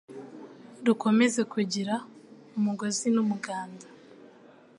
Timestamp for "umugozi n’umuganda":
2.57-3.85